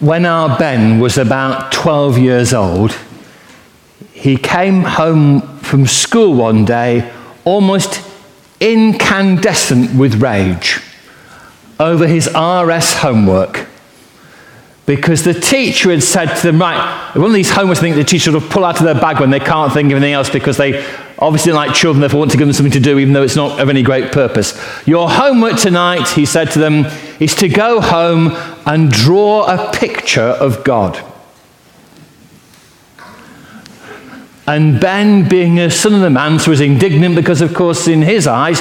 when 0.00 0.26
our 0.26 0.58
Ben 0.58 1.00
was 1.00 1.18
about 1.18 1.72
12 1.72 2.18
years 2.18 2.52
old, 2.52 2.96
he 4.12 4.36
came 4.36 4.82
home 4.82 5.40
from 5.58 5.86
school 5.86 6.34
one 6.34 6.64
day 6.64 7.12
almost 7.44 8.02
incandescent 8.60 9.94
with 9.98 10.22
rage 10.22 10.80
over 11.78 12.06
his 12.06 12.26
RS 12.28 12.94
homework. 12.94 13.66
Because 14.86 15.24
the 15.24 15.32
teacher 15.32 15.90
had 15.90 16.02
said 16.02 16.34
to 16.34 16.46
them, 16.46 16.60
right, 16.60 17.10
one 17.14 17.26
of 17.26 17.32
these 17.32 17.50
homeworks, 17.50 17.78
I 17.78 17.80
think 17.80 17.96
the 17.96 18.04
teacher 18.04 18.32
would 18.32 18.50
pull 18.50 18.64
out 18.64 18.78
of 18.78 18.84
their 18.84 18.94
bag 18.94 19.18
when 19.18 19.30
they 19.30 19.40
can't 19.40 19.72
think 19.72 19.90
of 19.90 19.96
anything 19.96 20.12
else 20.12 20.28
because 20.28 20.58
they 20.58 20.84
obviously 21.18 21.52
like 21.52 21.74
children, 21.74 22.00
therefore 22.00 22.20
want 22.20 22.30
to 22.32 22.36
give 22.36 22.46
them 22.46 22.52
something 22.52 22.72
to 22.72 22.80
do, 22.80 22.98
even 22.98 23.14
though 23.14 23.22
it's 23.22 23.36
not 23.36 23.60
of 23.60 23.70
any 23.70 23.82
great 23.82 24.12
purpose. 24.12 24.52
Your 24.86 25.08
homework 25.08 25.58
tonight, 25.58 26.08
he 26.08 26.26
said 26.26 26.50
to 26.50 26.58
them, 26.58 26.84
is 27.18 27.34
to 27.36 27.48
go 27.48 27.80
home 27.80 28.36
and 28.66 28.90
draw 28.90 29.44
a 29.46 29.72
picture 29.72 30.20
of 30.20 30.64
God. 30.64 31.02
And 34.46 34.80
Ben, 34.80 35.28
being 35.28 35.58
a 35.58 35.70
son 35.70 35.94
of 35.94 36.00
the 36.00 36.10
manse, 36.10 36.46
was 36.46 36.60
indignant 36.60 37.14
because, 37.14 37.40
of 37.40 37.54
course, 37.54 37.88
in 37.88 38.02
his 38.02 38.26
eyes, 38.26 38.60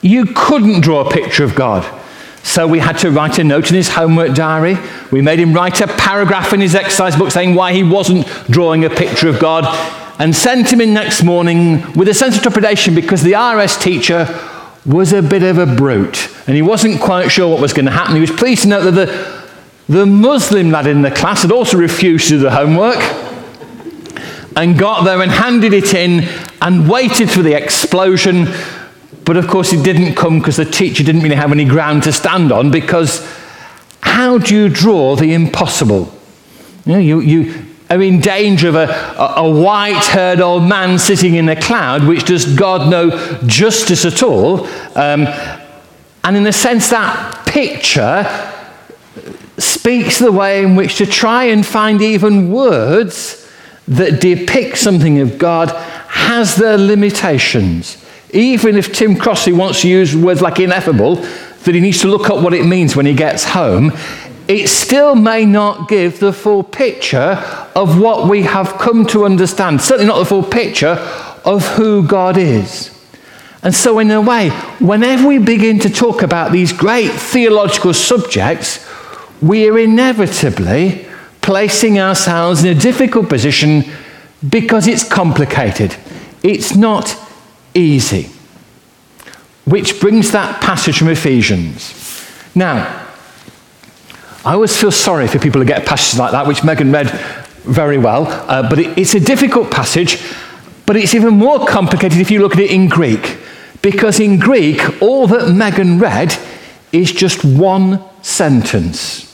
you 0.00 0.26
couldn't 0.26 0.80
draw 0.80 1.06
a 1.06 1.10
picture 1.10 1.44
of 1.44 1.54
God. 1.54 2.00
So 2.42 2.66
we 2.66 2.80
had 2.80 2.98
to 2.98 3.10
write 3.10 3.38
a 3.38 3.44
note 3.44 3.70
in 3.70 3.76
his 3.76 3.88
homework 3.88 4.34
diary. 4.34 4.76
We 5.12 5.22
made 5.22 5.38
him 5.38 5.54
write 5.54 5.80
a 5.80 5.86
paragraph 5.86 6.52
in 6.52 6.60
his 6.60 6.74
exercise 6.74 7.14
book 7.16 7.30
saying 7.30 7.54
why 7.54 7.72
he 7.72 7.84
wasn't 7.84 8.26
drawing 8.50 8.84
a 8.84 8.90
picture 8.90 9.28
of 9.28 9.38
God 9.38 9.64
and 10.18 10.34
sent 10.34 10.72
him 10.72 10.80
in 10.80 10.92
next 10.92 11.22
morning 11.22 11.92
with 11.92 12.08
a 12.08 12.14
sense 12.14 12.36
of 12.36 12.42
trepidation 12.42 12.96
because 12.96 13.22
the 13.22 13.34
RS 13.34 13.78
teacher 13.78 14.26
was 14.84 15.12
a 15.12 15.22
bit 15.22 15.44
of 15.44 15.58
a 15.58 15.66
brute 15.66 16.31
and 16.46 16.56
he 16.56 16.62
wasn't 16.62 17.00
quite 17.00 17.28
sure 17.30 17.48
what 17.48 17.60
was 17.60 17.72
going 17.72 17.86
to 17.86 17.92
happen. 17.92 18.14
He 18.14 18.20
was 18.20 18.30
pleased 18.30 18.62
to 18.62 18.68
note 18.68 18.90
that 18.90 18.92
the, 18.92 19.48
the 19.88 20.06
Muslim 20.06 20.70
lad 20.70 20.86
in 20.86 21.02
the 21.02 21.10
class 21.10 21.42
had 21.42 21.52
also 21.52 21.76
refused 21.76 22.28
to 22.28 22.34
do 22.34 22.38
the 22.40 22.50
homework 22.50 22.98
and 24.56 24.78
got 24.78 25.04
there 25.04 25.22
and 25.22 25.30
handed 25.30 25.72
it 25.72 25.94
in 25.94 26.28
and 26.60 26.88
waited 26.88 27.30
for 27.30 27.42
the 27.42 27.54
explosion. 27.54 28.46
But 29.24 29.36
of 29.36 29.46
course, 29.46 29.72
it 29.72 29.84
didn't 29.84 30.14
come 30.14 30.38
because 30.38 30.56
the 30.56 30.64
teacher 30.64 31.04
didn't 31.04 31.22
really 31.22 31.36
have 31.36 31.52
any 31.52 31.64
ground 31.64 32.02
to 32.04 32.12
stand 32.12 32.50
on 32.52 32.70
because 32.70 33.26
how 34.00 34.38
do 34.38 34.54
you 34.54 34.68
draw 34.68 35.16
the 35.16 35.32
impossible? 35.32 36.12
You, 36.84 36.92
know, 36.92 36.98
you, 36.98 37.20
you 37.20 37.64
are 37.88 38.02
in 38.02 38.20
danger 38.20 38.68
of 38.68 38.74
a, 38.74 38.88
a, 38.88 39.34
a 39.44 39.50
white 39.50 40.04
haired 40.06 40.40
old 40.40 40.64
man 40.64 40.98
sitting 40.98 41.36
in 41.36 41.48
a 41.48 41.60
cloud, 41.60 42.04
which 42.04 42.24
does 42.24 42.56
God 42.56 42.90
no 42.90 43.10
justice 43.46 44.04
at 44.04 44.22
all. 44.22 44.66
Um, 44.96 45.26
and 46.24 46.36
in 46.36 46.46
a 46.46 46.52
sense, 46.52 46.90
that 46.90 47.46
picture 47.46 48.24
speaks 49.58 50.18
the 50.18 50.32
way 50.32 50.62
in 50.62 50.76
which 50.76 50.96
to 50.96 51.06
try 51.06 51.44
and 51.44 51.64
find 51.66 52.00
even 52.00 52.50
words 52.50 53.38
that 53.88 54.20
depict 54.20 54.78
something 54.78 55.20
of 55.20 55.38
God 55.38 55.70
has 56.08 56.56
their 56.56 56.78
limitations. 56.78 57.98
Even 58.32 58.76
if 58.76 58.92
Tim 58.92 59.16
Crossley 59.16 59.52
wants 59.52 59.82
to 59.82 59.88
use 59.88 60.16
words 60.16 60.40
like 60.40 60.60
ineffable, 60.60 61.16
that 61.16 61.74
he 61.74 61.80
needs 61.80 62.00
to 62.00 62.08
look 62.08 62.30
up 62.30 62.42
what 62.42 62.54
it 62.54 62.64
means 62.64 62.96
when 62.96 63.06
he 63.06 63.14
gets 63.14 63.44
home, 63.44 63.92
it 64.48 64.68
still 64.68 65.14
may 65.14 65.44
not 65.44 65.88
give 65.88 66.18
the 66.18 66.32
full 66.32 66.62
picture 66.62 67.42
of 67.74 68.00
what 68.00 68.28
we 68.28 68.42
have 68.42 68.74
come 68.78 69.06
to 69.06 69.24
understand. 69.24 69.80
Certainly 69.80 70.06
not 70.06 70.18
the 70.18 70.24
full 70.24 70.42
picture 70.42 70.98
of 71.44 71.66
who 71.76 72.06
God 72.06 72.36
is. 72.36 72.91
And 73.62 73.74
so, 73.74 73.98
in 74.00 74.10
a 74.10 74.20
way, 74.20 74.50
whenever 74.80 75.28
we 75.28 75.38
begin 75.38 75.78
to 75.80 75.90
talk 75.90 76.22
about 76.22 76.50
these 76.50 76.72
great 76.72 77.10
theological 77.12 77.94
subjects, 77.94 78.84
we 79.40 79.68
are 79.68 79.78
inevitably 79.78 81.06
placing 81.42 81.98
ourselves 81.98 82.64
in 82.64 82.76
a 82.76 82.80
difficult 82.80 83.28
position 83.28 83.84
because 84.48 84.88
it's 84.88 85.08
complicated. 85.08 85.94
It's 86.42 86.74
not 86.74 87.16
easy. 87.74 88.30
Which 89.64 90.00
brings 90.00 90.32
that 90.32 90.60
passage 90.60 90.98
from 90.98 91.08
Ephesians. 91.08 91.94
Now, 92.54 93.00
I 94.44 94.54
always 94.54 94.76
feel 94.76 94.90
sorry 94.90 95.28
for 95.28 95.38
people 95.38 95.60
who 95.60 95.66
get 95.66 95.86
passages 95.86 96.18
like 96.18 96.32
that, 96.32 96.48
which 96.48 96.64
Megan 96.64 96.90
read 96.90 97.10
very 97.62 97.96
well, 97.96 98.26
uh, 98.26 98.68
but 98.68 98.80
it, 98.80 98.98
it's 98.98 99.14
a 99.14 99.20
difficult 99.20 99.70
passage, 99.70 100.20
but 100.84 100.96
it's 100.96 101.14
even 101.14 101.34
more 101.34 101.64
complicated 101.64 102.18
if 102.18 102.28
you 102.28 102.40
look 102.40 102.54
at 102.54 102.58
it 102.58 102.72
in 102.72 102.88
Greek. 102.88 103.38
Because 103.82 104.20
in 104.20 104.38
Greek, 104.38 105.02
all 105.02 105.26
that 105.26 105.52
Megan 105.52 105.98
read 105.98 106.38
is 106.92 107.12
just 107.12 107.44
one 107.44 108.02
sentence. 108.22 109.28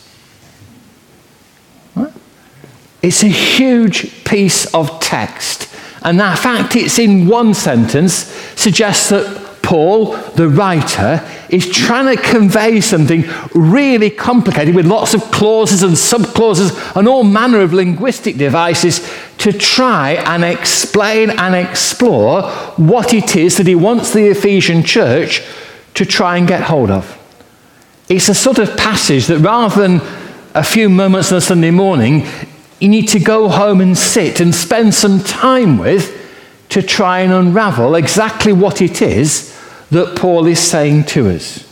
It's 3.03 3.23
a 3.23 3.29
huge 3.29 4.25
piece 4.25 4.73
of 4.75 5.01
text. 5.01 5.69
And 6.03 6.19
the 6.19 6.37
fact 6.37 6.77
it's 6.77 6.99
in 6.99 7.29
one 7.29 7.55
sentence 7.55 8.13
suggests 8.57 9.11
that 9.11 9.48
Paul, 9.69 10.17
the 10.35 10.49
writer, 10.49 11.23
is 11.51 11.69
trying 11.69 12.17
to 12.17 12.23
convey 12.23 12.81
something 12.81 13.25
really 13.53 14.09
complicated 14.09 14.75
with 14.75 14.87
lots 14.87 15.13
of 15.13 15.21
clauses 15.25 15.83
and 15.83 15.93
subclauses 15.93 16.97
and 16.97 17.07
all 17.07 17.23
manner 17.23 17.61
of 17.61 17.75
linguistic 17.75 18.39
devices 18.39 19.07
to 19.37 19.53
try 19.53 20.13
and 20.13 20.43
explain 20.43 21.29
and 21.29 21.55
explore 21.55 22.51
what 22.79 23.13
it 23.13 23.37
is 23.37 23.59
that 23.59 23.67
he 23.67 23.75
wants 23.75 24.15
the 24.15 24.31
Ephesian 24.31 24.83
church 24.83 25.47
to 25.93 26.07
try 26.07 26.39
and 26.39 26.49
get 26.49 26.63
hold 26.63 26.91
of. 26.91 27.19
It's 28.09 28.31
a 28.31 28.35
sort 28.35 28.59
of 28.59 28.75
passage 28.79 29.27
that 29.27 29.41
rather 29.41 29.83
than 29.83 30.01
a 30.55 30.65
few 30.65 30.89
moments 30.89 31.31
on 31.31 31.37
a 31.37 31.43
Sunday 31.43 31.73
morning, 31.73 32.27
you 32.81 32.89
need 32.89 33.09
to 33.09 33.21
go 33.21 33.51
home 33.51 33.83
and 33.83 33.99
sit 33.99 34.41
and 34.41 34.55
spend 34.55 34.95
some 34.95 35.23
time 35.23 35.77
with 35.77 36.15
to 36.71 36.81
try 36.81 37.21
and 37.21 37.35
unravel 37.35 37.97
exactly 37.97 38.55
what 38.55 38.81
it 38.81 39.03
is 39.03 39.48
that 39.91 40.17
Paul 40.17 40.47
is 40.47 40.59
saying 40.59 41.05
to 41.05 41.31
us, 41.31 41.65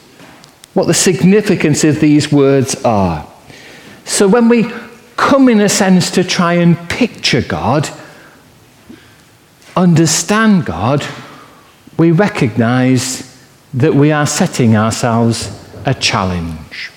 what 0.75 0.87
the 0.87 0.95
significance 0.95 1.85
of 1.85 2.01
these 2.01 2.31
words 2.31 2.75
are. 2.85 3.27
So 4.05 4.29
when 4.29 4.49
we 4.49 4.71
come, 5.17 5.49
in 5.49 5.61
a 5.61 5.69
sense, 5.69 6.11
to 6.13 6.23
try 6.23 6.55
and 6.55 6.77
picture 6.89 7.43
God, 7.43 7.89
understand 9.75 10.67
God, 10.67 11.05
we 11.99 12.11
recognize 12.11 13.23
that 13.73 13.95
we 13.95 14.13
are 14.13 14.27
setting 14.27 14.77
ourselves 14.77 15.51
a 15.85 15.95
challenge. 15.95 16.91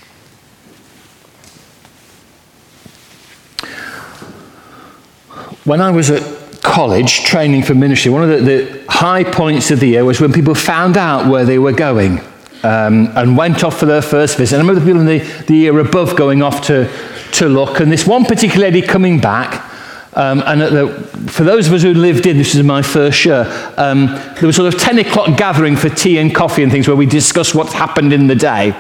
When 5.64 5.82
I 5.82 5.92
was 5.92 6.10
at 6.10 6.39
college 6.62 7.24
training 7.24 7.64
for 7.64 7.74
ministry, 7.74 8.12
one 8.12 8.24
of 8.24 8.30
the, 8.30 8.38
the 8.38 8.86
high 8.90 9.24
points 9.24 9.72
of 9.72 9.80
the 9.80 9.88
year 9.88 10.06
was 10.06 10.20
when 10.20 10.34
people 10.34 10.56
found 10.56 10.98
out 10.98 11.30
where 11.30 11.46
they 11.46 11.60
were 11.60 11.72
going 11.72 12.20
um, 12.64 13.08
and 13.16 13.38
went 13.38 13.64
off 13.64 13.80
for 13.80 13.86
their 13.86 14.02
first 14.02 14.38
visit. 14.38 14.56
I 14.56 14.60
remember 14.60 14.80
the 14.80 14.86
people 14.86 15.02
in 15.02 15.08
the, 15.08 15.20
the 15.48 15.56
year 15.56 15.80
above 15.80 16.16
going 16.16 16.42
off 16.42 16.66
to, 16.68 16.92
to 17.34 17.48
look, 17.48 17.80
and 17.80 17.92
this 17.92 18.06
one 18.06 18.26
particular 18.26 18.66
lady 18.66 18.82
coming 18.82 19.20
back. 19.20 19.66
Um, 20.14 20.42
and 20.46 20.62
the, 20.62 20.88
for 21.32 21.44
those 21.44 21.68
of 21.68 21.74
us 21.74 21.84
who 21.84 21.94
lived 21.94 22.26
in, 22.26 22.38
this 22.38 22.56
is 22.56 22.64
my 22.64 22.82
first 22.82 23.24
year, 23.24 23.46
um, 23.78 24.08
there 24.08 24.48
was 24.48 24.56
sort 24.56 24.74
of 24.74 24.80
10 24.80 25.00
o'clock 25.00 25.38
gathering 25.38 25.78
for 25.78 25.88
tea 25.88 26.18
and 26.18 26.34
coffee 26.34 26.64
and 26.64 26.72
things 26.72 26.88
where 26.88 26.98
we 26.98 27.06
discussed 27.06 27.54
what's 27.56 27.74
happened 27.74 28.12
in 28.12 28.28
the 28.28 28.36
day. 28.36 28.76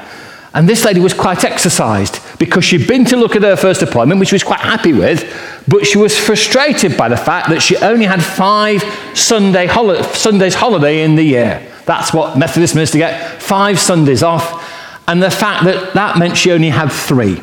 And 0.53 0.68
this 0.68 0.84
lady 0.84 1.00
was 1.00 1.13
quite 1.13 1.44
exercised 1.44 2.19
because 2.39 2.63
she'd 2.63 2.88
been 2.88 3.05
to 3.05 3.17
look 3.17 3.35
at 3.35 3.44
her 3.44 3.55
first 3.55 3.81
appointment, 3.81 4.19
which 4.19 4.29
she 4.29 4.35
was 4.35 4.44
quite 4.44 4.61
happy 4.61 4.94
with, 4.94 5.31
but 5.67 5.85
she 5.85 5.97
was 5.97 6.17
frustrated 6.17 6.97
by 6.97 7.09
the 7.09 7.17
fact 7.17 7.50
that 7.50 7.61
she 7.61 7.75
only 7.77 8.05
had 8.05 8.23
five 8.23 8.81
Sunday 9.13 9.67
holi- 9.67 10.01
Sundays 10.03 10.55
holiday 10.55 11.03
in 11.03 11.16
the 11.16 11.23
year. 11.23 11.61
That's 11.85 12.13
what 12.13 12.38
Methodist 12.38 12.75
ministers 12.75 13.00
get 13.00 13.41
five 13.41 13.77
Sundays 13.77 14.23
off. 14.23 14.66
And 15.07 15.22
the 15.22 15.29
fact 15.31 15.66
that 15.66 15.94
that 15.95 16.17
meant 16.17 16.38
she 16.38 16.51
only 16.51 16.69
had 16.69 16.89
three. 16.91 17.41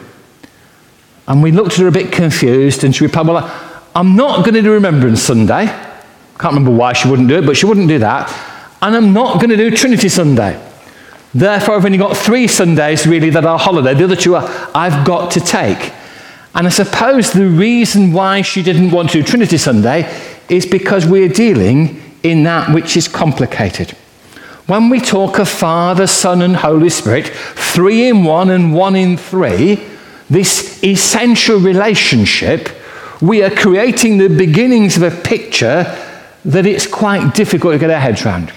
And 1.29 1.43
we 1.43 1.53
looked 1.53 1.73
at 1.73 1.79
her 1.79 1.89
a 1.89 1.93
bit 1.93 2.13
confused, 2.13 2.85
and 2.85 2.95
she 2.95 3.05
replied, 3.05 3.27
Well, 3.27 3.79
I'm 3.95 4.17
not 4.17 4.45
going 4.45 4.55
to 4.55 4.63
do 4.63 4.73
Remembrance 4.73 5.21
Sunday. 5.21 5.67
Can't 5.67 6.55
remember 6.55 6.71
why 6.71 6.93
she 6.93 7.09
wouldn't 7.09 7.29
do 7.29 7.39
it, 7.39 7.47
but 7.47 7.57
she 7.57 7.67
wouldn't 7.67 7.89
do 7.89 7.99
that. 7.99 8.31
And 8.81 8.95
I'm 8.95 9.13
not 9.13 9.41
going 9.41 9.51
to 9.51 9.57
do 9.57 9.71
Trinity 9.71 10.09
Sunday. 10.09 10.63
Therefore, 11.37 11.75
I've 11.77 11.85
only 11.85 11.99
got 11.99 12.17
three 12.17 12.49
Sundays 12.49 13.07
really 13.07 13.29
that 13.29 13.45
are 13.45 13.59
holiday. 13.59 13.93
The 13.93 14.05
other 14.05 14.17
two 14.17 14.37
are, 14.37 14.71
I've 14.75 15.07
got 15.07 15.31
to 15.33 15.41
take. 15.41 15.93
And 16.55 16.67
I 16.67 16.71
suppose 16.71 17.31
the 17.31 17.47
reason 17.47 18.13
why 18.13 18.41
she 18.41 18.63
didn't 18.63 18.91
want 18.91 19.11
to 19.11 19.21
do 19.21 19.23
Trinity 19.23 19.59
Sunday 19.59 20.11
is 20.49 20.65
because 20.65 21.05
we're 21.05 21.29
dealing 21.29 22.03
in 22.23 22.45
that 22.45 22.73
which 22.75 22.97
is 22.97 23.07
complicated. 23.07 23.91
When 24.67 24.89
we 24.89 24.99
talk 24.99 25.39
of 25.39 25.47
Father, 25.47 26.07
Son, 26.07 26.41
and 26.41 26.57
Holy 26.57 26.89
Spirit, 26.89 27.27
three 27.29 28.09
in 28.09 28.25
one 28.25 28.49
and 28.49 28.73
one 28.73 28.97
in 28.97 29.19
three, 29.19 29.85
this 30.31 30.83
essential 30.83 31.59
relationship, 31.61 32.71
we 33.21 33.43
are 33.43 33.51
creating 33.51 34.17
the 34.17 34.29
beginnings 34.29 34.97
of 34.97 35.03
a 35.03 35.11
picture 35.11 35.85
that 36.47 36.65
it's 36.65 36.87
quite 36.87 37.35
difficult 37.35 37.75
to 37.75 37.79
get 37.79 37.91
our 37.91 38.01
heads 38.01 38.25
around. 38.25 38.55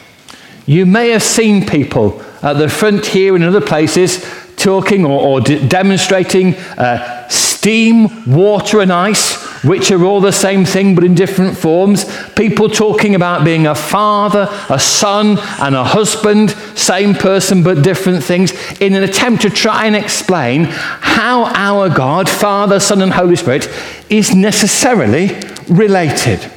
You 0.66 0.86
may 0.86 1.10
have 1.10 1.24
seen 1.24 1.68
people 1.68 2.24
at 2.42 2.54
the 2.54 2.70
front 2.70 3.06
here 3.06 3.36
and 3.36 3.44
other 3.44 3.62
places 3.62 4.26
talking 4.60 5.06
or, 5.06 5.22
or 5.22 5.42
demonstrating 5.42 6.56
uh, 6.78 7.28
steam, 7.30 8.10
water, 8.32 8.82
and 8.82 8.92
ice, 8.92 9.36
which 9.64 9.92
are 9.92 10.04
all 10.06 10.22
the 10.22 10.32
same 10.32 10.66
thing 10.66 10.96
but 10.96 11.04
in 11.04 11.16
different 11.16 11.58
forms. 11.58 12.06
People 12.36 12.70
talking 12.70 13.16
about 13.16 13.44
being 13.44 13.68
a 13.68 13.76
father, 13.76 14.48
a 14.70 14.80
son, 14.80 15.38
and 15.60 15.76
a 15.76 15.84
husband, 15.84 16.52
same 16.76 17.14
person 17.14 17.64
but 17.64 17.82
different 17.82 18.24
things, 18.24 18.52
in 18.80 18.94
an 18.94 19.04
attempt 19.04 19.42
to 19.42 19.50
try 19.50 19.86
and 19.86 19.96
explain 19.96 20.66
how 20.66 21.46
our 21.46 21.90
God, 21.90 22.30
Father, 22.30 22.80
Son, 22.80 23.02
and 23.02 23.12
Holy 23.12 23.36
Spirit, 23.36 23.70
is 24.10 24.34
necessarily 24.34 25.38
related. 25.68 26.52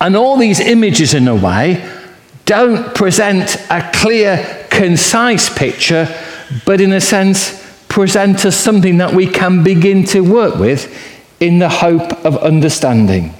And 0.00 0.16
all 0.16 0.36
these 0.36 0.60
images, 0.60 1.14
in 1.14 1.28
a 1.28 1.34
way, 1.34 1.86
don't 2.44 2.94
present 2.94 3.56
a 3.70 3.90
clear, 3.94 4.66
concise 4.70 5.52
picture, 5.56 6.08
but 6.66 6.80
in 6.80 6.92
a 6.92 7.00
sense, 7.00 7.62
present 7.88 8.44
us 8.44 8.56
something 8.56 8.98
that 8.98 9.14
we 9.14 9.26
can 9.26 9.62
begin 9.62 10.04
to 10.04 10.20
work 10.20 10.56
with 10.56 10.92
in 11.40 11.58
the 11.58 11.68
hope 11.68 12.12
of 12.24 12.36
understanding. 12.38 13.32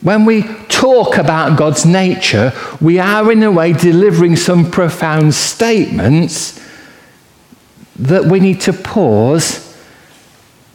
When 0.00 0.24
we 0.24 0.42
talk 0.68 1.18
about 1.18 1.58
God's 1.58 1.84
nature, 1.84 2.52
we 2.80 2.98
are 2.98 3.30
in 3.30 3.42
a 3.42 3.52
way 3.52 3.74
delivering 3.74 4.36
some 4.36 4.70
profound 4.70 5.34
statements 5.34 6.58
that 7.96 8.24
we 8.24 8.40
need 8.40 8.62
to 8.62 8.72
pause 8.72 9.76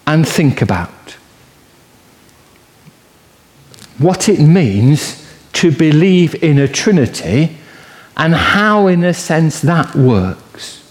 and 0.06 0.28
think 0.28 0.62
about. 0.62 0.90
What 3.98 4.30
it 4.30 4.40
means 4.40 5.25
to 5.56 5.72
believe 5.72 6.44
in 6.44 6.60
a 6.60 6.68
Trinity 6.68 7.58
and 8.18 8.34
how, 8.34 8.88
in 8.88 9.04
a 9.04 9.14
sense, 9.14 9.62
that 9.62 9.96
works. 9.96 10.82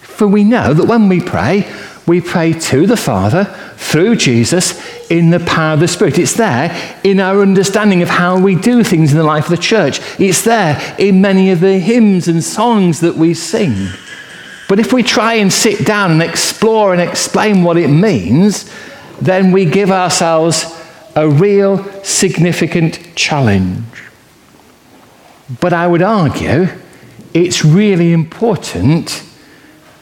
For 0.00 0.26
we 0.26 0.44
know 0.44 0.74
that 0.74 0.86
when 0.86 1.08
we 1.08 1.20
pray, 1.20 1.70
we 2.06 2.20
pray 2.20 2.52
to 2.52 2.86
the 2.86 2.96
Father 2.96 3.44
through 3.76 4.16
Jesus 4.16 4.80
in 5.10 5.30
the 5.30 5.40
power 5.40 5.74
of 5.74 5.80
the 5.80 5.88
Spirit. 5.88 6.18
It's 6.18 6.34
there 6.34 6.98
in 7.04 7.20
our 7.20 7.40
understanding 7.40 8.02
of 8.02 8.08
how 8.08 8.40
we 8.40 8.54
do 8.54 8.82
things 8.82 9.12
in 9.12 9.18
the 9.18 9.24
life 9.24 9.44
of 9.44 9.50
the 9.50 9.56
church. 9.56 10.00
It's 10.18 10.42
there 10.42 10.96
in 10.98 11.20
many 11.20 11.50
of 11.50 11.60
the 11.60 11.78
hymns 11.78 12.28
and 12.28 12.42
songs 12.42 13.00
that 13.00 13.16
we 13.16 13.34
sing. 13.34 13.88
But 14.68 14.78
if 14.78 14.92
we 14.92 15.02
try 15.02 15.34
and 15.34 15.52
sit 15.52 15.86
down 15.86 16.12
and 16.12 16.22
explore 16.22 16.92
and 16.92 17.00
explain 17.00 17.62
what 17.62 17.76
it 17.76 17.88
means, 17.88 18.70
then 19.20 19.52
we 19.52 19.64
give 19.64 19.90
ourselves 19.90 20.64
a 21.14 21.28
real 21.28 21.84
significant 22.02 23.14
challenge. 23.14 23.84
But 25.60 25.72
I 25.72 25.86
would 25.86 26.02
argue 26.02 26.68
it's 27.34 27.64
really 27.64 28.12
important 28.12 29.22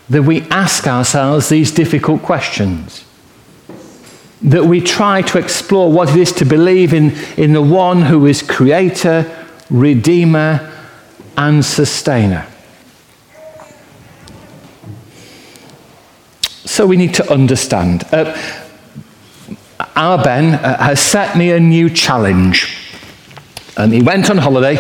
that 0.09 0.23
we 0.23 0.43
ask 0.51 0.87
ourselves 0.87 1.49
these 1.49 1.71
difficult 1.71 2.23
questions. 2.23 3.05
That 4.43 4.65
we 4.65 4.81
try 4.81 5.23
to 5.23 5.39
explore 5.39 5.93
what 5.93 6.11
it 6.11 6.17
is 6.17 6.33
to 6.33 6.45
believe 6.45 6.93
in, 6.93 7.13
in 7.37 7.53
the 7.53 7.63
one 7.63 8.03
who 8.03 8.27
is 8.27 8.43
creator, 8.43 9.47
redeemer, 9.71 10.73
and 11.37 11.65
sustainer. 11.65 12.47
So 16.65 16.87
we 16.87 16.97
need 16.97 17.15
to 17.15 17.33
understand. 17.33 18.05
Uh, 18.13 18.37
our 19.97 20.23
Ben 20.23 20.55
uh, 20.55 20.79
has 20.79 21.01
set 21.01 21.37
me 21.37 21.53
a 21.53 21.61
new 21.61 21.91
challenge. 21.91 22.77
And 23.77 23.93
he 23.93 24.03
went 24.03 24.31
on 24.31 24.39
holiday 24.39 24.77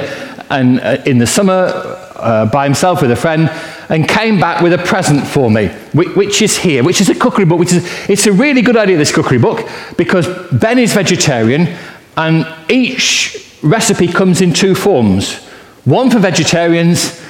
and 0.50 0.81
uh, 0.81 1.02
in 1.06 1.19
the 1.19 1.26
summer 1.26 1.73
uh, 2.17 2.47
by 2.47 2.64
himself 2.64 3.00
with 3.00 3.11
a 3.11 3.17
friend 3.17 3.49
and 3.88 4.08
came 4.08 4.38
back 4.38 4.62
with 4.62 4.73
a 4.73 4.79
present 4.79 5.26
for 5.26 5.50
me, 5.50 5.69
which 5.94 6.43
is 6.43 6.58
here, 6.58 6.85
which 6.85 7.00
is 7.00 7.08
a 7.08 7.14
cookery 7.14 7.44
book. 7.44 7.58
Which 7.58 7.73
is, 7.73 8.08
it's 8.08 8.26
a 8.26 8.32
really 8.32 8.62
good 8.62 8.76
idea, 8.76 8.97
this 8.97 9.12
cookery 9.12 9.38
book, 9.38 9.69
because 9.97 10.29
Ben 10.52 10.79
is 10.79 10.93
vegetarian, 10.93 11.76
and 12.17 12.47
each 12.69 13.58
recipe 13.62 14.08
comes 14.08 14.41
in 14.41 14.52
two 14.52 14.75
forms 14.75 15.47
one 15.85 16.11
for 16.11 16.19
vegetarians 16.19 17.20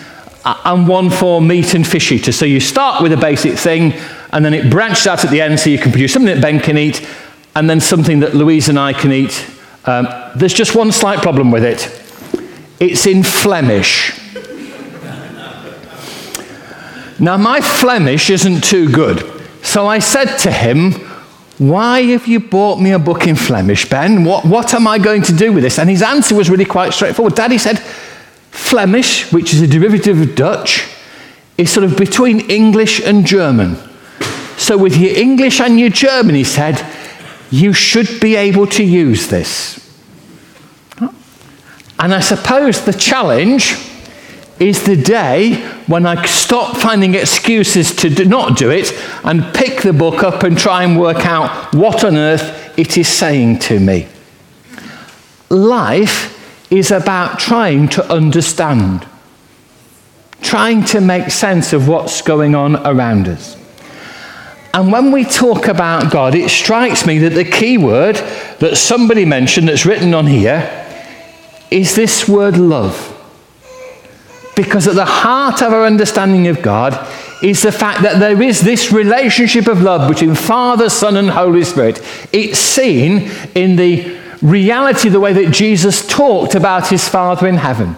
and 0.44 0.88
one 0.88 1.08
for 1.08 1.40
meat 1.40 1.74
and 1.74 1.86
fish 1.86 2.10
eaters. 2.10 2.36
So 2.36 2.44
you 2.44 2.58
start 2.58 3.02
with 3.02 3.12
a 3.12 3.16
basic 3.16 3.56
thing, 3.56 3.92
and 4.32 4.44
then 4.44 4.54
it 4.54 4.70
branches 4.70 5.06
out 5.06 5.24
at 5.24 5.30
the 5.30 5.40
end 5.40 5.60
so 5.60 5.70
you 5.70 5.78
can 5.78 5.92
produce 5.92 6.12
something 6.12 6.34
that 6.34 6.42
Ben 6.42 6.58
can 6.58 6.76
eat, 6.76 7.06
and 7.54 7.70
then 7.70 7.80
something 7.80 8.20
that 8.20 8.34
Louise 8.34 8.68
and 8.68 8.78
I 8.78 8.92
can 8.92 9.12
eat. 9.12 9.46
Um, 9.84 10.08
there's 10.34 10.52
just 10.52 10.74
one 10.74 10.90
slight 10.92 11.20
problem 11.20 11.50
with 11.50 11.64
it 11.64 12.09
it's 12.80 13.06
in 13.06 13.22
Flemish. 13.22 14.18
Now, 17.20 17.36
my 17.36 17.60
Flemish 17.60 18.30
isn't 18.30 18.64
too 18.64 18.90
good. 18.90 19.22
So 19.62 19.86
I 19.86 19.98
said 19.98 20.38
to 20.38 20.50
him, 20.50 20.92
Why 21.58 22.00
have 22.02 22.26
you 22.26 22.40
bought 22.40 22.80
me 22.80 22.92
a 22.92 22.98
book 22.98 23.26
in 23.26 23.36
Flemish, 23.36 23.88
Ben? 23.90 24.24
What, 24.24 24.46
what 24.46 24.72
am 24.72 24.88
I 24.88 24.98
going 24.98 25.20
to 25.22 25.36
do 25.36 25.52
with 25.52 25.62
this? 25.62 25.78
And 25.78 25.90
his 25.90 26.02
answer 26.02 26.34
was 26.34 26.48
really 26.48 26.64
quite 26.64 26.94
straightforward. 26.94 27.34
Daddy 27.34 27.58
said, 27.58 27.78
Flemish, 28.50 29.30
which 29.32 29.52
is 29.52 29.60
a 29.60 29.66
derivative 29.66 30.18
of 30.18 30.34
Dutch, 30.34 30.88
is 31.58 31.70
sort 31.70 31.84
of 31.84 31.98
between 31.98 32.50
English 32.50 33.00
and 33.00 33.26
German. 33.26 33.76
So, 34.56 34.78
with 34.78 34.96
your 34.96 35.14
English 35.14 35.60
and 35.60 35.78
your 35.78 35.90
German, 35.90 36.34
he 36.34 36.44
said, 36.44 36.84
you 37.50 37.72
should 37.72 38.20
be 38.20 38.36
able 38.36 38.66
to 38.68 38.84
use 38.84 39.26
this. 39.28 39.79
And 42.00 42.14
I 42.14 42.20
suppose 42.20 42.82
the 42.84 42.94
challenge 42.94 43.76
is 44.58 44.84
the 44.84 44.96
day 44.96 45.56
when 45.86 46.06
I 46.06 46.24
stop 46.24 46.78
finding 46.78 47.14
excuses 47.14 47.94
to 47.96 48.08
do 48.08 48.24
not 48.24 48.56
do 48.56 48.70
it 48.70 48.92
and 49.22 49.54
pick 49.54 49.82
the 49.82 49.92
book 49.92 50.22
up 50.22 50.42
and 50.42 50.56
try 50.56 50.82
and 50.82 50.98
work 50.98 51.26
out 51.26 51.74
what 51.74 52.02
on 52.02 52.16
earth 52.16 52.78
it 52.78 52.96
is 52.96 53.06
saying 53.06 53.58
to 53.60 53.78
me. 53.78 54.08
Life 55.50 56.72
is 56.72 56.90
about 56.90 57.38
trying 57.38 57.88
to 57.88 58.12
understand, 58.12 59.06
trying 60.40 60.84
to 60.86 61.02
make 61.02 61.30
sense 61.30 61.74
of 61.74 61.86
what's 61.86 62.22
going 62.22 62.54
on 62.54 62.76
around 62.86 63.28
us. 63.28 63.58
And 64.72 64.90
when 64.90 65.12
we 65.12 65.24
talk 65.24 65.66
about 65.68 66.10
God, 66.10 66.34
it 66.34 66.48
strikes 66.48 67.04
me 67.04 67.18
that 67.18 67.30
the 67.30 67.44
key 67.44 67.76
word 67.76 68.16
that 68.60 68.76
somebody 68.76 69.26
mentioned 69.26 69.68
that's 69.68 69.84
written 69.84 70.14
on 70.14 70.26
here 70.26 70.79
is 71.70 71.94
this 71.94 72.28
word 72.28 72.56
love. 72.56 73.16
Because 74.56 74.86
at 74.86 74.94
the 74.94 75.04
heart 75.04 75.62
of 75.62 75.72
our 75.72 75.84
understanding 75.84 76.48
of 76.48 76.60
God 76.60 76.92
is 77.42 77.62
the 77.62 77.72
fact 77.72 78.02
that 78.02 78.18
there 78.18 78.42
is 78.42 78.60
this 78.60 78.92
relationship 78.92 79.66
of 79.66 79.80
love 79.80 80.10
between 80.10 80.34
Father, 80.34 80.90
Son, 80.90 81.16
and 81.16 81.30
Holy 81.30 81.64
Spirit. 81.64 82.02
It's 82.32 82.58
seen 82.58 83.30
in 83.54 83.76
the 83.76 84.18
reality, 84.42 85.08
the 85.08 85.20
way 85.20 85.32
that 85.32 85.52
Jesus 85.52 86.06
talked 86.06 86.54
about 86.54 86.88
his 86.88 87.08
Father 87.08 87.46
in 87.46 87.56
heaven. 87.56 87.96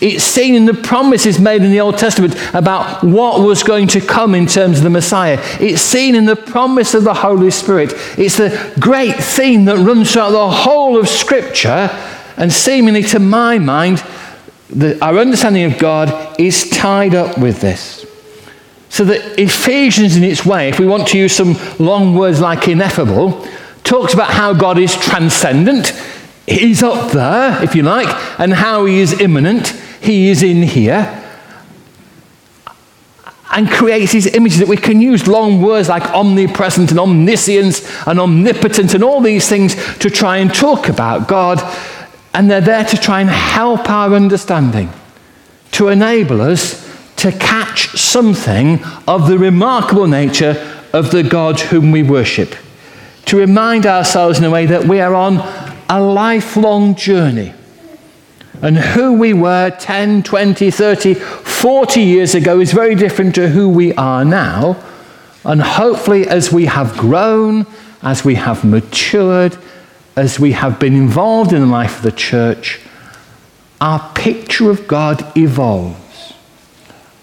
It's 0.00 0.24
seen 0.24 0.54
in 0.54 0.64
the 0.64 0.74
promises 0.74 1.38
made 1.38 1.62
in 1.62 1.70
the 1.70 1.80
Old 1.80 1.98
Testament 1.98 2.34
about 2.54 3.04
what 3.04 3.40
was 3.40 3.62
going 3.62 3.88
to 3.88 4.00
come 4.00 4.34
in 4.34 4.46
terms 4.46 4.78
of 4.78 4.84
the 4.84 4.90
Messiah. 4.90 5.38
It's 5.60 5.82
seen 5.82 6.14
in 6.14 6.24
the 6.24 6.36
promise 6.36 6.94
of 6.94 7.04
the 7.04 7.12
Holy 7.12 7.50
Spirit. 7.50 7.92
It's 8.16 8.38
the 8.38 8.74
great 8.80 9.16
theme 9.16 9.66
that 9.66 9.76
runs 9.76 10.12
throughout 10.12 10.30
the 10.30 10.50
whole 10.50 10.98
of 10.98 11.08
Scripture, 11.08 11.90
and 12.36 12.52
seemingly 12.52 13.02
to 13.04 13.18
my 13.18 13.58
mind, 13.58 14.02
the, 14.68 15.02
our 15.04 15.18
understanding 15.18 15.64
of 15.64 15.78
God 15.78 16.40
is 16.40 16.68
tied 16.70 17.14
up 17.14 17.38
with 17.38 17.60
this. 17.60 18.06
So 18.88 19.04
that 19.04 19.38
Ephesians, 19.38 20.16
in 20.16 20.24
its 20.24 20.44
way, 20.44 20.68
if 20.68 20.78
we 20.78 20.86
want 20.86 21.08
to 21.08 21.18
use 21.18 21.34
some 21.34 21.56
long 21.78 22.14
words 22.14 22.40
like 22.40 22.68
ineffable, 22.68 23.46
talks 23.84 24.14
about 24.14 24.30
how 24.30 24.52
God 24.52 24.78
is 24.78 24.94
transcendent. 24.94 25.88
He's 26.46 26.82
up 26.82 27.12
there, 27.12 27.62
if 27.62 27.74
you 27.74 27.82
like, 27.82 28.08
and 28.38 28.52
how 28.52 28.84
he 28.84 29.00
is 29.00 29.20
immanent. 29.20 29.68
He 30.00 30.28
is 30.28 30.42
in 30.42 30.62
here. 30.62 31.18
And 33.50 33.68
creates 33.70 34.12
these 34.12 34.26
images 34.26 34.58
that 34.58 34.68
we 34.68 34.78
can 34.78 35.00
use 35.00 35.26
long 35.28 35.60
words 35.60 35.88
like 35.88 36.02
omnipresent 36.10 36.90
and 36.90 36.98
omniscience 36.98 37.86
and 38.06 38.18
omnipotent 38.18 38.94
and 38.94 39.04
all 39.04 39.20
these 39.20 39.46
things 39.48 39.74
to 39.98 40.08
try 40.08 40.38
and 40.38 40.52
talk 40.52 40.88
about 40.88 41.28
God 41.28 41.60
and 42.34 42.50
they're 42.50 42.60
there 42.60 42.84
to 42.84 42.96
try 42.96 43.20
and 43.20 43.30
help 43.30 43.88
our 43.90 44.14
understanding, 44.14 44.90
to 45.72 45.88
enable 45.88 46.40
us 46.40 46.82
to 47.16 47.30
catch 47.32 47.88
something 47.90 48.82
of 49.06 49.28
the 49.28 49.38
remarkable 49.38 50.06
nature 50.06 50.56
of 50.92 51.10
the 51.10 51.22
God 51.22 51.60
whom 51.60 51.92
we 51.92 52.02
worship, 52.02 52.54
to 53.26 53.36
remind 53.36 53.86
ourselves 53.86 54.38
in 54.38 54.44
a 54.44 54.50
way 54.50 54.66
that 54.66 54.84
we 54.84 55.00
are 55.00 55.14
on 55.14 55.36
a 55.88 56.00
lifelong 56.00 56.94
journey. 56.94 57.54
And 58.60 58.76
who 58.76 59.14
we 59.14 59.32
were 59.32 59.70
10, 59.70 60.22
20, 60.22 60.70
30, 60.70 61.14
40 61.14 62.00
years 62.00 62.34
ago 62.34 62.60
is 62.60 62.72
very 62.72 62.94
different 62.94 63.34
to 63.34 63.48
who 63.48 63.68
we 63.68 63.92
are 63.94 64.24
now. 64.24 64.82
And 65.44 65.60
hopefully, 65.60 66.28
as 66.28 66.52
we 66.52 66.66
have 66.66 66.96
grown, 66.96 67.66
as 68.02 68.24
we 68.24 68.36
have 68.36 68.64
matured, 68.64 69.56
as 70.16 70.38
we 70.38 70.52
have 70.52 70.78
been 70.78 70.94
involved 70.94 71.52
in 71.52 71.60
the 71.60 71.66
life 71.66 71.98
of 71.98 72.02
the 72.02 72.12
church, 72.12 72.80
our 73.80 74.12
picture 74.14 74.70
of 74.70 74.86
God 74.86 75.36
evolves. 75.36 76.34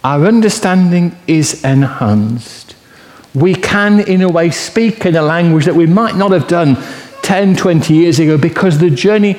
Our 0.04 0.26
understanding 0.26 1.16
is 1.28 1.64
enhanced. 1.64 2.76
We 3.34 3.54
can, 3.54 4.00
in 4.00 4.22
a 4.22 4.30
way, 4.30 4.50
speak 4.50 5.06
in 5.06 5.16
a 5.16 5.22
language 5.22 5.66
that 5.66 5.76
we 5.76 5.86
might 5.86 6.16
not 6.16 6.32
have 6.32 6.48
done 6.48 6.78
10, 7.22 7.56
20 7.56 7.94
years 7.94 8.20
ago 8.20 8.38
because 8.38 8.80
the 8.80 8.90
journey 8.90 9.38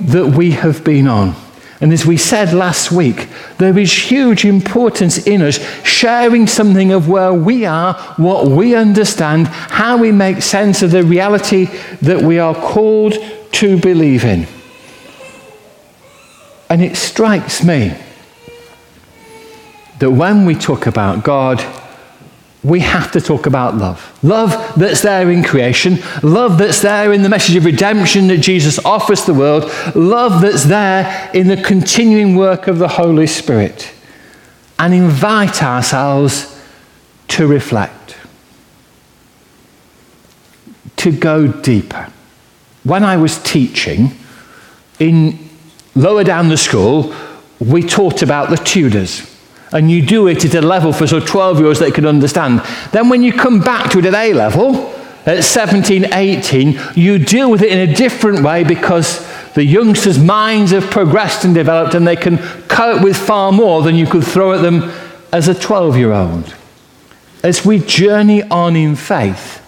that 0.00 0.26
we 0.36 0.52
have 0.52 0.82
been 0.84 1.06
on. 1.06 1.34
And 1.80 1.92
as 1.92 2.06
we 2.06 2.16
said 2.16 2.54
last 2.54 2.90
week, 2.90 3.28
there 3.58 3.76
is 3.78 3.92
huge 3.92 4.44
importance 4.46 5.26
in 5.26 5.42
us 5.42 5.58
sharing 5.84 6.46
something 6.46 6.90
of 6.92 7.08
where 7.08 7.34
we 7.34 7.66
are, 7.66 7.94
what 8.16 8.48
we 8.48 8.74
understand, 8.74 9.48
how 9.48 9.98
we 9.98 10.10
make 10.10 10.40
sense 10.40 10.82
of 10.82 10.90
the 10.90 11.04
reality 11.04 11.66
that 12.00 12.22
we 12.22 12.38
are 12.38 12.54
called 12.54 13.14
to 13.52 13.78
believe 13.78 14.24
in. 14.24 14.46
And 16.70 16.82
it 16.82 16.96
strikes 16.96 17.62
me 17.62 17.94
that 19.98 20.10
when 20.10 20.46
we 20.46 20.54
talk 20.54 20.86
about 20.86 21.24
God, 21.24 21.60
we 22.66 22.80
have 22.80 23.12
to 23.12 23.20
talk 23.20 23.46
about 23.46 23.76
love. 23.76 24.18
Love 24.24 24.50
that's 24.76 25.02
there 25.02 25.30
in 25.30 25.44
creation, 25.44 25.98
love 26.22 26.58
that's 26.58 26.82
there 26.82 27.12
in 27.12 27.22
the 27.22 27.28
message 27.28 27.54
of 27.54 27.64
redemption 27.64 28.26
that 28.26 28.38
Jesus 28.38 28.84
offers 28.84 29.24
the 29.24 29.34
world, 29.34 29.70
love 29.94 30.42
that's 30.42 30.64
there 30.64 31.30
in 31.32 31.46
the 31.46 31.56
continuing 31.56 32.34
work 32.34 32.66
of 32.66 32.78
the 32.78 32.88
Holy 32.88 33.28
Spirit, 33.28 33.92
and 34.80 34.92
invite 34.92 35.62
ourselves 35.62 36.60
to 37.28 37.46
reflect, 37.46 38.16
to 40.96 41.12
go 41.12 41.46
deeper. 41.46 42.08
When 42.82 43.04
I 43.04 43.16
was 43.16 43.38
teaching 43.42 44.10
in 44.98 45.48
lower 45.94 46.24
down 46.24 46.48
the 46.48 46.56
school, 46.56 47.14
we 47.60 47.82
taught 47.82 48.22
about 48.22 48.50
the 48.50 48.56
Tudors 48.56 49.35
and 49.72 49.90
you 49.90 50.02
do 50.02 50.28
it 50.28 50.44
at 50.44 50.54
a 50.54 50.60
level 50.60 50.92
for 50.92 51.06
sort 51.06 51.22
of 51.22 51.28
12 51.28 51.58
year 51.58 51.66
olds 51.66 51.80
that 51.80 51.94
can 51.94 52.06
understand. 52.06 52.60
Then 52.92 53.08
when 53.08 53.22
you 53.22 53.32
come 53.32 53.60
back 53.60 53.90
to 53.90 53.98
it 53.98 54.06
at 54.06 54.14
A 54.14 54.32
level, 54.32 54.92
at 55.26 55.42
17, 55.42 56.14
18, 56.14 56.78
you 56.94 57.18
deal 57.18 57.50
with 57.50 57.62
it 57.62 57.72
in 57.72 57.88
a 57.88 57.92
different 57.92 58.44
way 58.44 58.62
because 58.62 59.26
the 59.54 59.64
youngsters' 59.64 60.20
minds 60.20 60.70
have 60.70 60.84
progressed 60.84 61.44
and 61.44 61.52
developed 61.52 61.94
and 61.94 62.06
they 62.06 62.14
can 62.14 62.38
cope 62.68 63.02
with 63.02 63.16
far 63.16 63.50
more 63.50 63.82
than 63.82 63.96
you 63.96 64.06
could 64.06 64.22
throw 64.22 64.52
at 64.52 64.62
them 64.62 64.92
as 65.32 65.48
a 65.48 65.54
12 65.54 65.96
year 65.96 66.12
old. 66.12 66.54
As 67.42 67.64
we 67.64 67.80
journey 67.80 68.42
on 68.44 68.76
in 68.76 68.94
faith, 68.94 69.62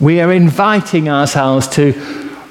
we 0.00 0.20
are 0.20 0.32
inviting 0.32 1.08
ourselves 1.08 1.68
to 1.68 1.92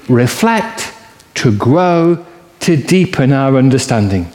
reflect, 0.08 0.94
to 1.36 1.56
grow, 1.56 2.26
to 2.62 2.78
deepen 2.78 3.34
our 3.34 3.58
understanding 3.58 4.32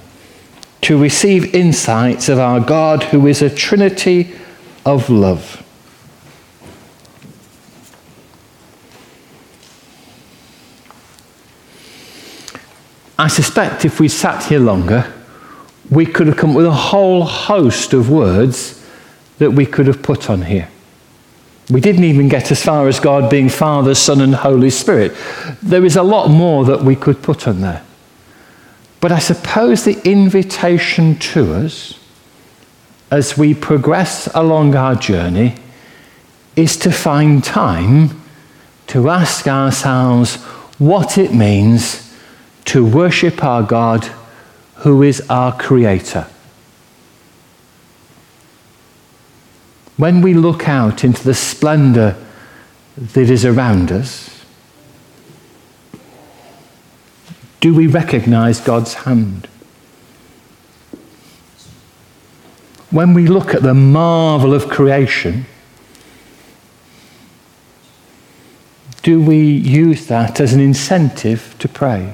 to 0.82 1.00
receive 1.00 1.54
insights 1.54 2.28
of 2.28 2.38
our 2.38 2.60
God 2.60 3.04
who 3.04 3.26
is 3.26 3.40
a 3.40 3.48
trinity 3.48 4.34
of 4.84 5.08
love. 5.08 5.62
I 13.18 13.28
suspect 13.28 13.84
if 13.84 14.00
we 14.00 14.08
sat 14.08 14.44
here 14.44 14.58
longer, 14.58 15.12
we 15.88 16.04
could 16.04 16.26
have 16.26 16.36
come 16.36 16.50
up 16.50 16.56
with 16.56 16.66
a 16.66 16.72
whole 16.72 17.24
host 17.24 17.92
of 17.92 18.10
words 18.10 18.84
that 19.38 19.52
we 19.52 19.64
could 19.64 19.86
have 19.86 20.02
put 20.02 20.28
on 20.28 20.42
here. 20.42 20.68
We 21.70 21.80
didn't 21.80 22.04
even 22.04 22.28
get 22.28 22.50
as 22.50 22.64
far 22.64 22.88
as 22.88 22.98
God 22.98 23.30
being 23.30 23.48
Father, 23.48 23.94
Son, 23.94 24.20
and 24.20 24.34
Holy 24.34 24.70
Spirit. 24.70 25.12
There 25.62 25.84
is 25.84 25.94
a 25.94 26.02
lot 26.02 26.28
more 26.28 26.64
that 26.64 26.82
we 26.82 26.96
could 26.96 27.22
put 27.22 27.46
on 27.46 27.60
there. 27.60 27.84
But 29.02 29.10
I 29.10 29.18
suppose 29.18 29.82
the 29.82 30.00
invitation 30.08 31.18
to 31.18 31.54
us 31.54 31.98
as 33.10 33.36
we 33.36 33.52
progress 33.52 34.28
along 34.32 34.76
our 34.76 34.94
journey 34.94 35.56
is 36.54 36.76
to 36.76 36.92
find 36.92 37.42
time 37.42 38.22
to 38.86 39.10
ask 39.10 39.48
ourselves 39.48 40.36
what 40.78 41.18
it 41.18 41.34
means 41.34 42.16
to 42.66 42.86
worship 42.86 43.42
our 43.42 43.64
God 43.64 44.04
who 44.76 45.02
is 45.02 45.20
our 45.28 45.50
Creator. 45.58 46.28
When 49.96 50.22
we 50.22 50.32
look 50.32 50.68
out 50.68 51.02
into 51.02 51.24
the 51.24 51.34
splendor 51.34 52.16
that 52.96 53.28
is 53.28 53.44
around 53.44 53.90
us, 53.90 54.41
Do 57.62 57.72
we 57.72 57.86
recognize 57.86 58.60
God's 58.60 58.94
hand? 58.94 59.46
When 62.90 63.14
we 63.14 63.28
look 63.28 63.54
at 63.54 63.62
the 63.62 63.72
marvel 63.72 64.52
of 64.52 64.68
creation, 64.68 65.46
do 69.04 69.22
we 69.22 69.38
use 69.38 70.08
that 70.08 70.40
as 70.40 70.52
an 70.52 70.58
incentive 70.58 71.54
to 71.60 71.68
praise? 71.68 72.10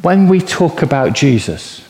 When 0.00 0.26
we 0.26 0.40
talk 0.40 0.80
about 0.80 1.12
Jesus 1.12 1.86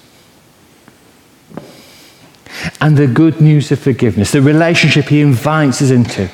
and 2.80 2.96
the 2.96 3.06
good 3.06 3.40
news 3.40 3.70
of 3.70 3.78
forgiveness, 3.78 4.32
the 4.32 4.42
relationship 4.42 5.04
he 5.04 5.20
invites 5.20 5.80
us 5.80 5.92
into, 5.92 6.28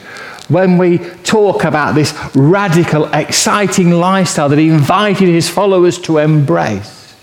when 0.51 0.77
we 0.79 0.99
talk 0.99 1.65
about 1.65 1.95
this 1.95 2.13
radical, 2.35 3.07
exciting 3.15 3.93
lifestyle 3.93 4.49
that 4.49 4.59
he 4.59 4.69
invited 4.69 5.29
his 5.29 5.49
followers 5.49 5.99
to 6.01 6.19
embrace. 6.19 7.15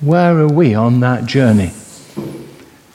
Where 0.00 0.38
are 0.38 0.48
we 0.48 0.74
on 0.74 1.00
that 1.00 1.26
journey? 1.26 1.72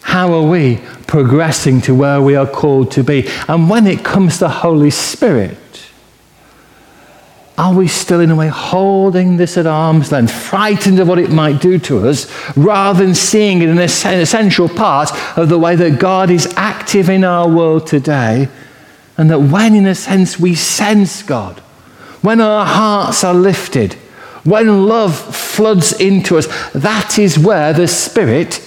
How 0.01 0.33
are 0.33 0.47
we 0.47 0.81
progressing 1.07 1.81
to 1.81 1.95
where 1.95 2.21
we 2.21 2.35
are 2.35 2.47
called 2.47 2.91
to 2.91 3.03
be? 3.03 3.29
And 3.47 3.69
when 3.69 3.87
it 3.87 4.03
comes 4.03 4.33
to 4.35 4.39
the 4.41 4.49
Holy 4.49 4.89
Spirit, 4.89 5.57
are 7.57 7.73
we 7.73 7.87
still, 7.87 8.19
in 8.19 8.31
a 8.31 8.35
way, 8.35 8.49
holding 8.49 9.37
this 9.37 9.57
at 9.57 9.65
arm's 9.65 10.11
length, 10.11 10.31
frightened 10.31 10.99
of 10.99 11.07
what 11.07 11.19
it 11.19 11.31
might 11.31 11.61
do 11.61 11.79
to 11.79 12.07
us, 12.07 12.29
rather 12.57 13.05
than 13.05 13.15
seeing 13.15 13.61
it 13.61 13.69
an 13.69 13.79
essential 13.79 14.67
part 14.67 15.11
of 15.37 15.47
the 15.47 15.57
way 15.57 15.75
that 15.75 15.99
God 15.99 16.29
is 16.29 16.53
active 16.57 17.09
in 17.09 17.23
our 17.23 17.47
world 17.47 17.87
today? 17.87 18.49
And 19.17 19.29
that 19.29 19.39
when, 19.39 19.73
in 19.73 19.87
a 19.87 19.95
sense, 19.95 20.37
we 20.37 20.55
sense 20.55 21.23
God, 21.23 21.59
when 22.21 22.41
our 22.41 22.65
hearts 22.65 23.23
are 23.23 23.33
lifted, 23.33 23.93
when 24.43 24.85
love 24.85 25.17
floods 25.17 25.93
into 25.93 26.37
us, 26.37 26.47
that 26.73 27.17
is 27.17 27.39
where 27.39 27.71
the 27.71 27.87
Spirit 27.87 28.61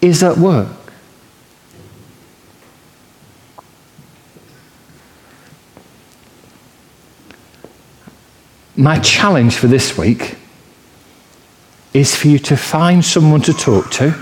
is 0.00 0.22
at 0.22 0.36
work. 0.36 0.83
My 8.76 8.98
challenge 8.98 9.56
for 9.56 9.66
this 9.66 9.96
week 9.96 10.36
is 11.92 12.16
for 12.16 12.28
you 12.28 12.38
to 12.40 12.56
find 12.56 13.04
someone 13.04 13.40
to 13.42 13.52
talk 13.52 13.90
to 13.92 14.14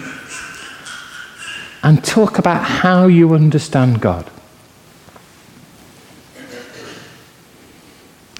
and 1.82 2.04
talk 2.04 2.38
about 2.38 2.62
how 2.62 3.06
you 3.06 3.34
understand 3.34 4.00
God. 4.00 4.30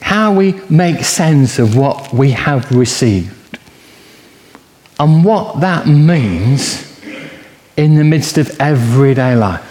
How 0.01 0.35
we 0.35 0.53
make 0.69 1.03
sense 1.05 1.59
of 1.59 1.77
what 1.77 2.13
we 2.13 2.33
have 2.33 2.71
received. 2.71 3.59
And 5.01 5.25
what 5.25 5.61
that 5.61 5.87
means 5.87 6.89
in 7.77 7.97
the 7.97 8.05
midst 8.05 8.37
of 8.37 8.55
everyday 8.61 9.35
life. 9.35 9.71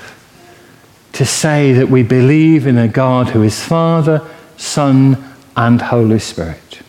To 1.13 1.25
say 1.25 1.73
that 1.73 1.89
we 1.89 2.01
believe 2.01 2.65
in 2.65 2.77
a 2.77 2.87
God 2.87 3.29
who 3.29 3.43
is 3.43 3.63
Father, 3.63 4.27
Son, 4.57 5.30
and 5.55 5.81
Holy 5.81 6.19
Spirit. 6.19 6.81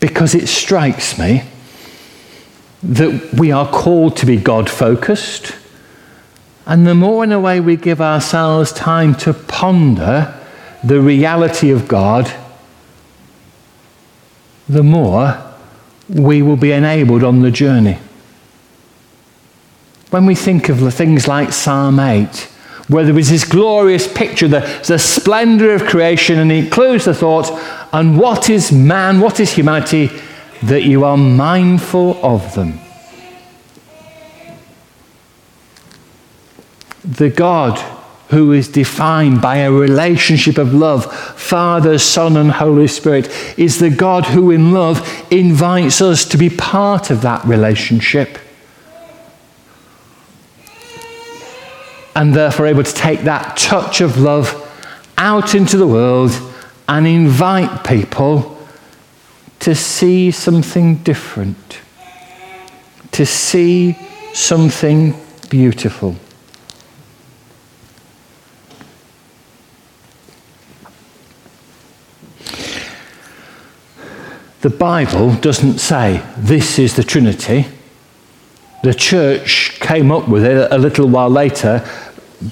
Because 0.00 0.34
it 0.34 0.48
strikes 0.48 1.18
me 1.18 1.44
that 2.82 3.32
we 3.34 3.50
are 3.50 3.68
called 3.68 4.16
to 4.18 4.26
be 4.26 4.36
God 4.36 4.68
focused, 4.68 5.56
and 6.66 6.86
the 6.86 6.94
more, 6.94 7.24
in 7.24 7.32
a 7.32 7.40
way, 7.40 7.60
we 7.60 7.76
give 7.76 8.00
ourselves 8.00 8.72
time 8.72 9.14
to 9.16 9.34
ponder 9.34 10.38
the 10.82 11.00
reality 11.00 11.70
of 11.70 11.88
God, 11.88 12.32
the 14.68 14.82
more 14.82 15.42
we 16.08 16.42
will 16.42 16.56
be 16.56 16.72
enabled 16.72 17.22
on 17.22 17.40
the 17.40 17.50
journey. 17.50 17.98
When 20.10 20.26
we 20.26 20.34
think 20.34 20.68
of 20.68 20.80
the 20.80 20.90
things 20.90 21.26
like 21.26 21.52
Psalm 21.52 21.98
8, 21.98 22.48
where 22.88 23.04
there 23.04 23.18
is 23.18 23.30
this 23.30 23.44
glorious 23.44 24.12
picture, 24.12 24.46
the, 24.46 24.82
the 24.86 24.98
splendor 24.98 25.72
of 25.74 25.84
creation, 25.84 26.38
and 26.38 26.52
it 26.52 26.64
includes 26.64 27.06
the 27.06 27.14
thought, 27.14 27.50
and 27.92 28.18
what 28.18 28.50
is 28.50 28.70
man, 28.70 29.20
what 29.20 29.40
is 29.40 29.52
humanity, 29.52 30.10
that 30.62 30.82
you 30.82 31.04
are 31.04 31.16
mindful 31.16 32.18
of 32.24 32.54
them. 32.54 32.78
The 37.04 37.30
God 37.30 37.78
who 38.30 38.52
is 38.52 38.68
defined 38.68 39.40
by 39.40 39.58
a 39.58 39.70
relationship 39.70 40.58
of 40.58 40.74
love, 40.74 41.12
Father, 41.38 41.98
Son, 41.98 42.36
and 42.36 42.50
Holy 42.50 42.88
Spirit, 42.88 43.28
is 43.58 43.78
the 43.78 43.90
God 43.90 44.26
who, 44.26 44.50
in 44.50 44.72
love, 44.72 45.06
invites 45.30 46.00
us 46.00 46.24
to 46.26 46.38
be 46.38 46.50
part 46.50 47.10
of 47.10 47.22
that 47.22 47.44
relationship. 47.44 48.38
And 52.16 52.32
therefore, 52.34 52.66
able 52.66 52.84
to 52.84 52.94
take 52.94 53.22
that 53.22 53.56
touch 53.56 54.00
of 54.00 54.18
love 54.18 54.60
out 55.18 55.54
into 55.54 55.76
the 55.76 55.86
world 55.86 56.30
and 56.88 57.06
invite 57.06 57.84
people 57.84 58.56
to 59.60 59.74
see 59.74 60.30
something 60.30 60.96
different, 60.96 61.80
to 63.12 63.24
see 63.24 63.96
something 64.32 65.14
beautiful. 65.48 66.16
The 74.60 74.70
Bible 74.70 75.34
doesn't 75.34 75.78
say 75.78 76.22
this 76.38 76.78
is 76.78 76.96
the 76.96 77.04
Trinity. 77.04 77.66
The 78.82 78.94
church 78.94 79.78
came 79.80 80.10
up 80.10 80.26
with 80.28 80.44
it 80.44 80.70
a 80.70 80.78
little 80.78 81.06
while 81.06 81.28
later, 81.28 81.86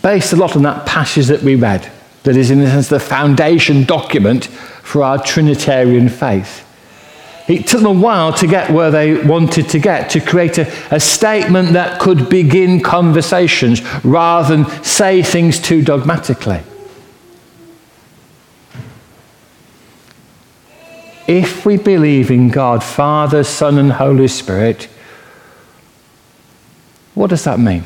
based 0.01 0.33
a 0.33 0.37
lot 0.37 0.57
on 0.57 0.63
that 0.63 0.87
passage 0.87 1.27
that 1.27 1.43
we 1.43 1.55
read, 1.55 1.91
that 2.23 2.37
is, 2.37 2.51
in 2.51 2.61
a 2.61 2.67
sense, 2.67 2.89
the 2.89 3.01
foundation 3.01 3.85
document 3.85 4.47
for 4.47 5.03
our 5.03 5.23
Trinitarian 5.23 6.09
faith. 6.09 6.69
It 7.49 7.67
took 7.67 7.83
them 7.83 7.97
a 7.99 8.01
while 8.01 8.33
to 8.35 8.47
get 8.47 8.71
where 8.71 8.91
they 8.91 9.23
wanted 9.25 9.69
to 9.71 9.79
get, 9.79 10.11
to 10.11 10.21
create 10.21 10.59
a, 10.59 10.95
a 10.95 11.01
statement 11.01 11.73
that 11.73 12.01
could 12.01 12.31
begin 12.31 12.81
conversations 12.81 13.83
rather 14.05 14.57
than 14.57 14.85
say 14.85 15.23
things 15.23 15.61
too 15.61 15.83
dogmatically. 15.83 16.63
if 21.27 21.65
we 21.65 21.77
believe 21.77 22.31
in 22.31 22.49
God, 22.49 22.83
Father, 22.83 23.45
Son, 23.45 23.79
and 23.79 23.93
Holy 23.93 24.29
Spirit, 24.29 24.89
what 27.15 27.31
does 27.31 27.45
that 27.45 27.59
mean? 27.59 27.85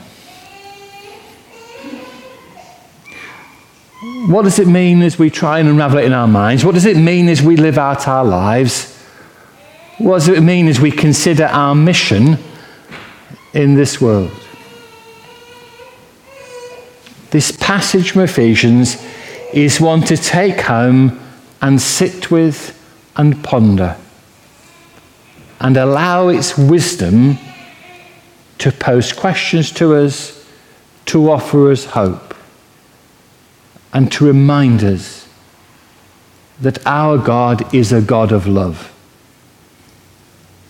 What 4.27 4.43
does 4.43 4.59
it 4.59 4.67
mean 4.67 5.03
as 5.03 5.21
we 5.21 5.31
try 5.31 5.61
and 5.61 5.69
unravel 5.69 5.99
it 5.99 6.05
in 6.05 6.13
our 6.13 6.27
minds? 6.27 6.65
What 6.65 6.75
does 6.75 6.85
it 6.85 6.97
mean 6.97 7.29
as 7.29 7.43
we 7.43 7.57
live 7.57 7.79
out 7.79 8.09
our 8.09 8.25
lives? 8.25 8.93
What 9.99 10.19
does 10.19 10.29
it 10.29 10.43
mean 10.43 10.67
as 10.67 10.81
we 10.81 10.91
consider 10.91 11.45
our 11.45 11.77
mission 11.77 12.37
in 13.55 13.75
this 13.75 14.01
world? 14.01 14.33
This 17.31 17.53
passage 17.53 18.11
from 18.11 18.23
Ephesians 18.23 19.01
is 19.53 19.81
one 19.81 20.01
to 20.03 20.17
take 20.17 20.61
home 20.61 21.21
and 21.63 21.81
sit 21.81 22.31
with 22.31 22.73
and 23.17 23.45
ponder 23.45 23.97
and 25.61 25.77
allow 25.77 26.29
its 26.29 26.59
wisdom 26.59 27.39
to 28.59 28.73
pose 28.73 29.13
questions 29.13 29.71
to 29.73 29.95
us, 29.95 30.47
to 31.07 31.31
offer 31.31 31.71
us 31.71 31.85
hope, 31.85 32.26
and 33.97 34.13
to 34.13 34.27
remind 34.27 34.85
us 34.85 35.27
that 36.61 36.87
our 36.87 37.17
God 37.17 37.75
is 37.75 37.95
a 37.95 38.03
God 38.03 38.31
of 38.31 38.47
love. 38.47 38.93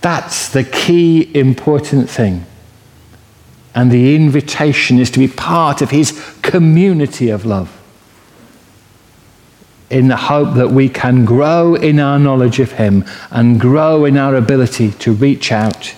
That's 0.00 0.48
the 0.48 0.62
key 0.62 1.28
important 1.34 2.08
thing. 2.08 2.46
And 3.74 3.90
the 3.90 4.14
invitation 4.14 5.00
is 5.00 5.10
to 5.10 5.18
be 5.18 5.26
part 5.26 5.82
of 5.82 5.90
his 5.90 6.38
community 6.42 7.28
of 7.28 7.44
love 7.44 7.76
in 9.90 10.06
the 10.06 10.16
hope 10.16 10.54
that 10.54 10.68
we 10.68 10.88
can 10.88 11.24
grow 11.24 11.74
in 11.74 11.98
our 11.98 12.20
knowledge 12.20 12.60
of 12.60 12.72
Him 12.72 13.04
and 13.30 13.60
grow 13.60 14.04
in 14.04 14.16
our 14.16 14.36
ability 14.36 14.92
to 14.92 15.12
reach 15.12 15.50
out 15.50 15.96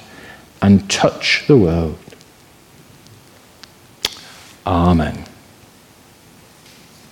and 0.63 0.91
touch 0.91 1.45
the 1.47 1.57
world. 1.59 1.99
Amen. 4.67 5.28